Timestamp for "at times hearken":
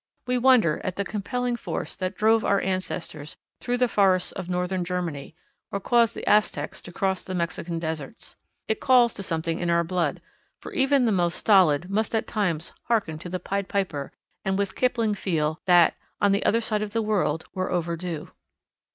12.15-13.19